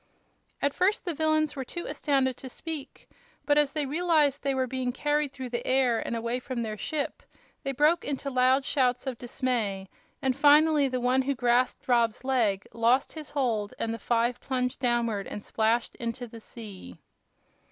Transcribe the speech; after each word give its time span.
At 0.63 0.73
first 0.73 1.05
the 1.05 1.13
villains 1.13 1.55
were 1.55 1.63
too 1.63 1.85
astounded 1.85 2.35
to 2.37 2.49
speak, 2.49 3.07
but 3.45 3.55
as 3.55 3.73
they 3.73 3.85
realized 3.85 4.39
that 4.41 4.49
they 4.49 4.55
were 4.55 4.65
being 4.65 4.91
carried 4.91 5.31
through 5.31 5.49
the 5.49 5.63
air 5.67 5.99
and 5.99 6.15
away 6.15 6.39
from 6.39 6.63
their 6.63 6.75
ship 6.75 7.21
they 7.61 7.71
broke 7.71 8.03
into 8.03 8.31
loud 8.31 8.65
shouts 8.65 9.05
of 9.05 9.19
dismay, 9.19 9.89
and 10.19 10.35
finally 10.35 10.87
the 10.87 10.99
one 10.99 11.21
who 11.21 11.35
grasped 11.35 11.87
Rob's 11.87 12.23
leg 12.23 12.67
lost 12.73 13.13
his 13.13 13.29
hold 13.29 13.75
and 13.77 13.93
the 13.93 13.99
five 13.99 14.39
plunged 14.41 14.79
downward 14.79 15.27
and 15.27 15.43
splashed 15.43 15.93
into 15.97 16.25
the 16.25 16.39
sea. 16.39 16.97